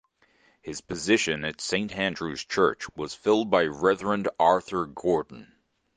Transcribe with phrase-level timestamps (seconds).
[0.63, 5.53] His position at St Andrews Church was filled by Rev Arthur Gordon.